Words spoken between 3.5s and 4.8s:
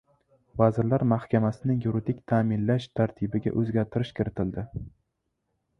o‘zgartirish kiritildi